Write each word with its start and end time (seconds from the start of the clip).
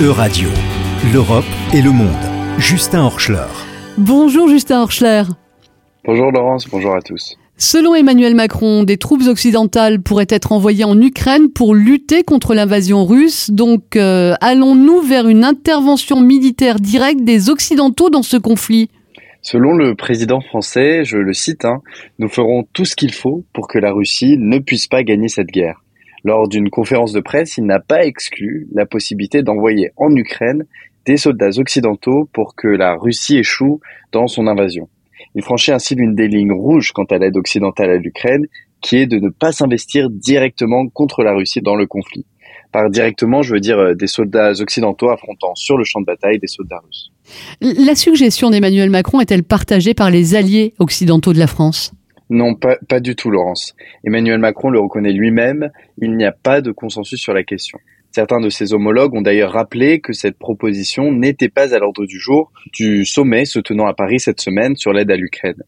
E-Radio, 0.00 0.48
l'Europe 1.12 1.44
et 1.74 1.82
le 1.82 1.90
monde. 1.90 2.08
Justin 2.58 3.04
Horschler. 3.04 3.46
Bonjour 3.98 4.48
Justin 4.48 4.80
Horschler. 4.80 5.24
Bonjour 6.04 6.32
Laurence, 6.32 6.66
bonjour 6.66 6.94
à 6.94 7.02
tous. 7.02 7.36
Selon 7.58 7.94
Emmanuel 7.94 8.34
Macron, 8.34 8.84
des 8.84 8.96
troupes 8.96 9.26
occidentales 9.26 10.00
pourraient 10.00 10.26
être 10.30 10.52
envoyées 10.52 10.84
en 10.84 10.98
Ukraine 10.98 11.52
pour 11.52 11.74
lutter 11.74 12.24
contre 12.24 12.54
l'invasion 12.54 13.04
russe. 13.04 13.50
Donc, 13.50 13.94
euh, 13.96 14.34
allons-nous 14.40 15.02
vers 15.02 15.28
une 15.28 15.44
intervention 15.44 16.20
militaire 16.20 16.76
directe 16.80 17.22
des 17.22 17.50
Occidentaux 17.50 18.08
dans 18.08 18.22
ce 18.22 18.38
conflit? 18.38 18.88
Selon 19.42 19.74
le 19.74 19.94
président 19.94 20.40
français, 20.40 21.04
je 21.04 21.18
le 21.18 21.34
cite, 21.34 21.66
hein, 21.66 21.82
nous 22.18 22.28
ferons 22.28 22.64
tout 22.72 22.86
ce 22.86 22.96
qu'il 22.96 23.12
faut 23.12 23.44
pour 23.52 23.68
que 23.68 23.78
la 23.78 23.92
Russie 23.92 24.36
ne 24.38 24.58
puisse 24.58 24.86
pas 24.86 25.02
gagner 25.02 25.28
cette 25.28 25.48
guerre. 25.48 25.82
Lors 26.24 26.48
d'une 26.48 26.70
conférence 26.70 27.12
de 27.12 27.20
presse, 27.20 27.58
il 27.58 27.64
n'a 27.64 27.80
pas 27.80 28.04
exclu 28.04 28.68
la 28.72 28.86
possibilité 28.86 29.42
d'envoyer 29.42 29.90
en 29.96 30.14
Ukraine 30.14 30.66
des 31.04 31.16
soldats 31.16 31.58
occidentaux 31.58 32.28
pour 32.32 32.54
que 32.54 32.68
la 32.68 32.94
Russie 32.94 33.38
échoue 33.38 33.80
dans 34.12 34.28
son 34.28 34.46
invasion. 34.46 34.88
Il 35.34 35.42
franchit 35.42 35.72
ainsi 35.72 35.94
l'une 35.94 36.14
des 36.14 36.28
lignes 36.28 36.52
rouges 36.52 36.92
quant 36.92 37.04
à 37.04 37.18
l'aide 37.18 37.36
occidentale 37.36 37.90
à 37.90 37.96
l'Ukraine, 37.96 38.46
qui 38.80 38.96
est 38.96 39.06
de 39.06 39.18
ne 39.18 39.30
pas 39.30 39.52
s'investir 39.52 40.10
directement 40.10 40.86
contre 40.88 41.22
la 41.22 41.32
Russie 41.32 41.60
dans 41.60 41.76
le 41.76 41.86
conflit. 41.86 42.26
Par 42.72 42.88
directement, 42.88 43.42
je 43.42 43.52
veux 43.52 43.60
dire 43.60 43.78
euh, 43.78 43.94
des 43.94 44.06
soldats 44.06 44.52
occidentaux 44.58 45.10
affrontant 45.10 45.54
sur 45.54 45.76
le 45.76 45.84
champ 45.84 46.00
de 46.00 46.06
bataille 46.06 46.38
des 46.38 46.46
soldats 46.46 46.80
russes. 46.84 47.12
La 47.60 47.94
suggestion 47.94 48.50
d'Emmanuel 48.50 48.90
Macron 48.90 49.20
est-elle 49.20 49.42
partagée 49.42 49.94
par 49.94 50.10
les 50.10 50.34
alliés 50.34 50.74
occidentaux 50.78 51.32
de 51.32 51.38
la 51.38 51.46
France? 51.46 51.92
Non, 52.32 52.54
pas, 52.54 53.00
du 53.00 53.14
tout, 53.14 53.30
Laurence. 53.30 53.74
Emmanuel 54.04 54.38
Macron 54.38 54.70
le 54.70 54.80
reconnaît 54.80 55.12
lui-même, 55.12 55.70
il 55.98 56.16
n'y 56.16 56.24
a 56.24 56.32
pas 56.32 56.62
de 56.62 56.72
consensus 56.72 57.20
sur 57.20 57.34
la 57.34 57.44
question. 57.44 57.78
Certains 58.10 58.40
de 58.40 58.48
ses 58.48 58.72
homologues 58.72 59.14
ont 59.14 59.20
d'ailleurs 59.20 59.52
rappelé 59.52 60.00
que 60.00 60.14
cette 60.14 60.38
proposition 60.38 61.12
n'était 61.12 61.50
pas 61.50 61.74
à 61.74 61.78
l'ordre 61.78 62.06
du 62.06 62.18
jour 62.18 62.50
du 62.72 63.04
sommet 63.04 63.44
se 63.44 63.58
tenant 63.58 63.86
à 63.86 63.92
Paris 63.92 64.18
cette 64.18 64.40
semaine 64.40 64.76
sur 64.76 64.94
l'aide 64.94 65.10
à 65.10 65.16
l'Ukraine. 65.16 65.62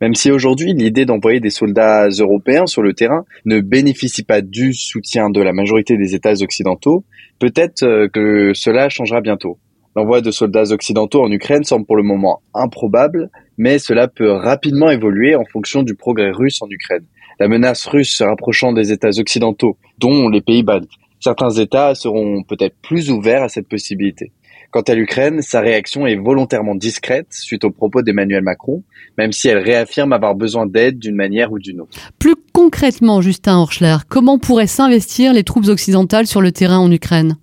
Même 0.00 0.14
si 0.14 0.32
aujourd'hui 0.32 0.74
l'idée 0.74 1.06
d'envoyer 1.06 1.38
des 1.38 1.50
soldats 1.50 2.08
européens 2.08 2.66
sur 2.66 2.82
le 2.82 2.94
terrain 2.94 3.24
ne 3.44 3.60
bénéficie 3.60 4.24
pas 4.24 4.40
du 4.40 4.72
soutien 4.74 5.30
de 5.30 5.40
la 5.40 5.52
majorité 5.52 5.96
des 5.96 6.16
États 6.16 6.40
occidentaux, 6.40 7.04
peut-être 7.38 7.84
euh, 7.84 8.08
que 8.08 8.52
cela 8.54 8.88
changera 8.88 9.20
bientôt. 9.20 9.58
L'envoi 9.96 10.20
de 10.20 10.30
soldats 10.30 10.70
occidentaux 10.70 11.22
en 11.22 11.30
Ukraine 11.30 11.64
semble 11.64 11.86
pour 11.86 11.96
le 11.96 12.02
moment 12.02 12.42
improbable, 12.54 13.30
mais 13.56 13.78
cela 13.78 14.08
peut 14.08 14.30
rapidement 14.30 14.90
évoluer 14.90 15.34
en 15.34 15.44
fonction 15.44 15.82
du 15.82 15.94
progrès 15.94 16.30
russe 16.30 16.62
en 16.62 16.68
Ukraine. 16.70 17.04
La 17.40 17.48
menace 17.48 17.86
russe 17.86 18.16
se 18.16 18.24
rapprochant 18.24 18.72
des 18.72 18.92
États 18.92 19.18
occidentaux, 19.18 19.76
dont 19.98 20.28
les 20.28 20.40
pays 20.40 20.62
baltes. 20.62 20.90
Certains 21.20 21.50
États 21.50 21.94
seront 21.94 22.42
peut-être 22.42 22.76
plus 22.82 23.10
ouverts 23.10 23.42
à 23.42 23.48
cette 23.48 23.68
possibilité. 23.68 24.32
Quant 24.70 24.82
à 24.82 24.94
l'Ukraine, 24.94 25.40
sa 25.40 25.60
réaction 25.60 26.06
est 26.06 26.16
volontairement 26.16 26.74
discrète 26.74 27.28
suite 27.30 27.64
aux 27.64 27.70
propos 27.70 28.02
d'Emmanuel 28.02 28.42
Macron, 28.42 28.82
même 29.16 29.32
si 29.32 29.48
elle 29.48 29.58
réaffirme 29.58 30.12
avoir 30.12 30.34
besoin 30.34 30.66
d'aide 30.66 30.98
d'une 30.98 31.16
manière 31.16 31.52
ou 31.52 31.58
d'une 31.58 31.80
autre. 31.80 31.98
Plus 32.18 32.34
concrètement, 32.52 33.22
Justin 33.22 33.56
Horschler, 33.58 33.96
comment 34.08 34.38
pourraient 34.38 34.66
s'investir 34.66 35.32
les 35.32 35.42
troupes 35.42 35.68
occidentales 35.68 36.26
sur 36.26 36.42
le 36.42 36.52
terrain 36.52 36.78
en 36.78 36.92
Ukraine? 36.92 37.38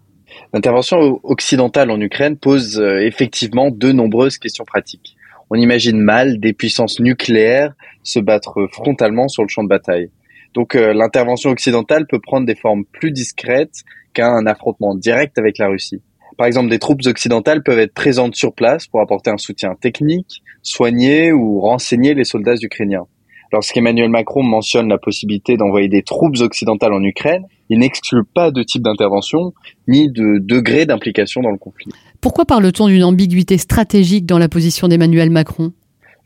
L'intervention 0.56 1.20
occidentale 1.24 1.92
en 1.92 2.00
Ukraine 2.00 2.38
pose 2.38 2.80
euh, 2.80 3.06
effectivement 3.06 3.72
de 3.72 3.92
nombreuses 3.92 4.38
questions 4.38 4.64
pratiques. 4.64 5.18
On 5.50 5.56
imagine 5.56 6.00
mal 6.00 6.40
des 6.40 6.54
puissances 6.54 7.02
nucléaires 7.02 7.74
se 8.04 8.20
battre 8.20 8.66
frontalement 8.72 9.28
sur 9.28 9.44
le 9.44 9.50
champ 9.50 9.64
de 9.64 9.68
bataille. 9.68 10.12
Donc 10.54 10.76
euh, 10.76 10.94
l'intervention 10.94 11.50
occidentale 11.50 12.08
peut 12.08 12.22
prendre 12.22 12.46
des 12.48 12.56
formes 12.56 12.86
plus 12.86 13.12
discrètes 13.12 13.84
qu'un 14.14 14.46
affrontement 14.46 14.96
direct 14.96 15.38
avec 15.38 15.58
la 15.58 15.68
Russie. 15.68 16.02
Par 16.38 16.48
exemple, 16.48 16.70
des 16.70 16.80
troupes 16.80 17.06
occidentales 17.06 17.62
peuvent 17.62 17.80
être 17.80 17.94
présentes 17.94 18.36
sur 18.36 18.54
place 18.54 18.88
pour 18.88 19.02
apporter 19.02 19.32
un 19.32 19.38
soutien 19.38 19.76
technique, 19.76 20.42
soigner 20.62 21.34
ou 21.34 21.60
renseigner 21.60 22.14
les 22.14 22.24
soldats 22.24 22.56
ukrainiens. 22.62 23.08
Lorsqu'Emmanuel 23.56 24.10
Macron 24.10 24.44
mentionne 24.44 24.90
la 24.90 24.98
possibilité 24.98 25.56
d'envoyer 25.56 25.88
des 25.88 26.04
troupes 26.04 26.36
occidentales 26.42 26.92
en 26.92 27.02
Ukraine, 27.02 27.46
il 27.70 27.80
n'exclut 27.80 28.26
pas 28.26 28.52
de 28.52 28.64
type 28.64 28.82
d'intervention 28.82 29.54
ni 29.88 30.12
de 30.12 30.40
degré 30.40 30.86
d'implication 30.86 31.40
dans 31.40 31.52
le 31.52 31.58
conflit. 31.58 31.90
Pourquoi 32.20 32.44
parle-t-on 32.44 32.90
d'une 32.90 33.06
ambiguïté 33.06 33.58
stratégique 33.58 34.26
dans 34.26 34.40
la 34.40 34.50
position 34.50 34.90
d'Emmanuel 34.90 35.30
Macron? 35.30 35.72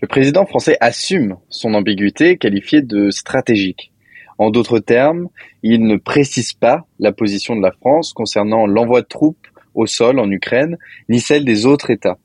Le 0.01 0.07
président 0.07 0.47
français 0.47 0.75
assume 0.81 1.35
son 1.49 1.75
ambiguïté 1.75 2.37
qualifiée 2.37 2.81
de 2.81 3.11
stratégique. 3.11 3.91
En 4.39 4.49
d'autres 4.49 4.79
termes, 4.79 5.27
il 5.61 5.83
ne 5.83 5.97
précise 5.97 6.53
pas 6.53 6.87
la 6.97 7.11
position 7.11 7.55
de 7.55 7.61
la 7.61 7.73
France 7.73 8.11
concernant 8.11 8.65
l'envoi 8.65 9.01
de 9.03 9.07
troupes 9.07 9.45
au 9.75 9.85
sol 9.85 10.17
en 10.17 10.31
Ukraine, 10.31 10.79
ni 11.09 11.19
celle 11.19 11.45
des 11.45 11.67
autres 11.67 11.91
États. 11.91 12.17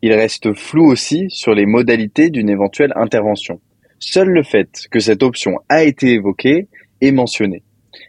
Il 0.00 0.14
reste 0.14 0.54
flou 0.54 0.86
aussi 0.86 1.26
sur 1.28 1.54
les 1.54 1.66
modalités 1.66 2.30
d'une 2.30 2.48
éventuelle 2.48 2.94
intervention. 2.96 3.60
Seul 4.08 4.28
le 4.28 4.44
fait 4.44 4.86
que 4.92 5.00
cette 5.00 5.24
option 5.24 5.58
a 5.68 5.82
été 5.82 6.12
évoquée 6.12 6.68
est 7.00 7.10
mentionné. 7.10 7.64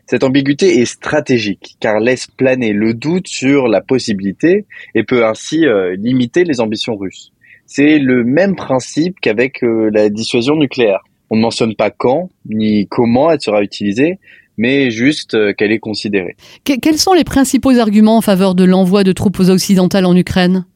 Cette 0.05 0.23
ambiguïté 0.23 0.79
est 0.79 0.85
stratégique 0.85 1.75
car 1.79 1.99
laisse 1.99 2.27
planer 2.27 2.71
le 2.71 2.93
doute 2.93 3.27
sur 3.27 3.67
la 3.67 3.81
possibilité 3.81 4.67
et 4.93 5.03
peut 5.03 5.25
ainsi 5.25 5.65
euh, 5.65 5.95
limiter 5.97 6.43
les 6.43 6.59
ambitions 6.59 6.95
russes. 6.95 7.31
C'est 7.65 7.97
le 7.97 8.23
même 8.23 8.55
principe 8.55 9.19
qu'avec 9.19 9.63
euh, 9.63 9.89
la 9.91 10.09
dissuasion 10.09 10.55
nucléaire. 10.55 11.03
On 11.31 11.35
ne 11.35 11.41
mentionne 11.41 11.75
pas 11.75 11.89
quand 11.89 12.29
ni 12.47 12.85
comment 12.87 13.31
elle 13.31 13.41
sera 13.41 13.63
utilisée, 13.63 14.19
mais 14.55 14.91
juste 14.91 15.33
euh, 15.33 15.51
qu'elle 15.53 15.71
est 15.71 15.79
considérée. 15.79 16.35
quels 16.63 16.99
sont 16.99 17.13
les 17.13 17.23
principaux 17.23 17.75
arguments 17.79 18.17
en 18.17 18.21
faveur 18.21 18.53
de 18.53 18.65
l'envoi 18.65 19.03
de 19.03 19.13
troupes 19.13 19.39
occidentales 19.39 20.05
en 20.05 20.15
Ukraine? 20.15 20.67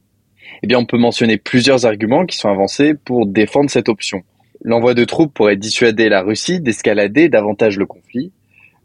Eh 0.63 0.67
bien, 0.67 0.79
on 0.79 0.85
peut 0.85 0.97
mentionner 0.97 1.37
plusieurs 1.37 1.85
arguments 1.85 2.25
qui 2.25 2.37
sont 2.37 2.49
avancés 2.49 2.95
pour 2.95 3.27
défendre 3.27 3.69
cette 3.69 3.87
option. 3.87 4.23
L'envoi 4.63 4.93
de 4.93 5.05
troupes 5.05 5.33
pourrait 5.33 5.57
dissuader 5.57 6.07
la 6.07 6.21
Russie 6.21 6.59
d'escalader 6.59 7.29
davantage 7.29 7.77
le 7.77 7.85
conflit. 7.85 8.31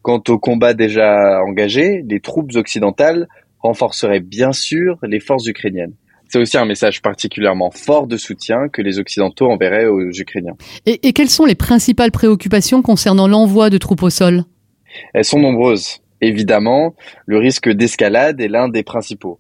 Quant 0.03 0.23
au 0.29 0.39
combat 0.39 0.73
déjà 0.73 1.43
engagé, 1.43 2.03
les 2.09 2.21
troupes 2.21 2.55
occidentales 2.55 3.29
renforceraient 3.59 4.21
bien 4.21 4.53
sûr 4.53 4.99
les 5.03 5.21
forces 5.21 5.47
ukrainiennes. 5.47 5.95
C'est 6.29 6.39
aussi 6.39 6.57
un 6.57 6.65
message 6.65 7.03
particulièrement 7.03 7.71
fort 7.71 8.07
de 8.07 8.17
soutien 8.17 8.69
que 8.73 8.83
les 8.83 8.99
Occidentaux 8.99 9.47
enverraient 9.47 9.87
aux 9.87 10.11
Ukrainiens. 10.11 10.57
Et, 10.87 11.07
et 11.07 11.13
quelles 11.13 11.29
sont 11.29 11.45
les 11.45 11.55
principales 11.55 12.11
préoccupations 12.11 12.83
concernant 12.83 13.29
l'envoi 13.29 13.71
de 13.71 13.79
troupes 13.79 14.03
au 14.03 14.11
sol? 14.11 14.45
Elles 15.13 15.25
sont 15.25 15.39
nombreuses. 15.39 16.01
Évidemment, 16.21 16.95
le 17.27 17.39
risque 17.39 17.69
d'escalade 17.69 18.41
est 18.41 18.49
l'un 18.49 18.69
des 18.69 18.83
principaux. 18.83 19.39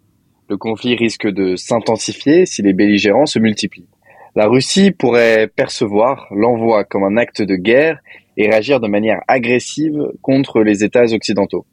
Le 0.48 0.56
conflit 0.56 0.94
risque 0.94 1.26
de 1.26 1.56
s'intensifier 1.56 2.46
si 2.46 2.62
les 2.62 2.72
belligérants 2.72 3.26
se 3.26 3.38
multiplient. 3.38 3.88
La 4.36 4.48
Russie 4.48 4.90
pourrait 4.90 5.48
percevoir 5.48 6.26
l'envoi 6.30 6.84
comme 6.84 7.04
un 7.04 7.16
acte 7.16 7.40
de 7.40 7.56
guerre 7.56 8.00
et 8.36 8.50
réagir 8.50 8.80
de 8.80 8.86
manière 8.86 9.22
agressive 9.28 9.98
contre 10.20 10.62
les 10.62 10.84
États 10.84 11.14
occidentaux. 11.14 11.64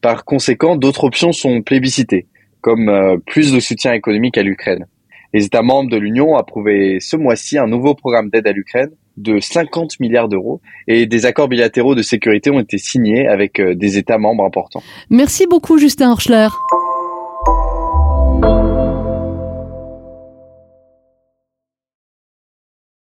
Par 0.00 0.24
conséquent, 0.24 0.76
d'autres 0.76 1.02
options 1.02 1.32
sont 1.32 1.62
plébiscitées, 1.62 2.28
comme 2.60 2.88
euh, 2.88 3.16
plus 3.26 3.52
de 3.52 3.58
soutien 3.58 3.92
économique 3.92 4.38
à 4.38 4.44
l'Ukraine. 4.44 4.86
Les 5.34 5.46
États 5.46 5.62
membres 5.62 5.90
de 5.90 5.96
l'Union 5.96 6.34
ont 6.34 6.36
approuvé 6.36 6.98
ce 7.00 7.16
mois-ci 7.16 7.58
un 7.58 7.66
nouveau 7.66 7.96
programme 7.96 8.30
d'aide 8.30 8.46
à 8.46 8.52
l'Ukraine 8.52 8.90
de 9.16 9.40
50 9.40 9.98
milliards 9.98 10.28
d'euros 10.28 10.60
et 10.86 11.06
des 11.06 11.26
accords 11.26 11.48
bilatéraux 11.48 11.96
de 11.96 12.02
sécurité 12.02 12.50
ont 12.50 12.60
été 12.60 12.78
signés 12.78 13.26
avec 13.26 13.58
euh, 13.58 13.74
des 13.74 13.98
États 13.98 14.18
membres 14.18 14.44
importants. 14.44 14.82
Merci 15.10 15.48
beaucoup 15.48 15.76
Justin 15.76 16.12
Horschler. 16.12 16.48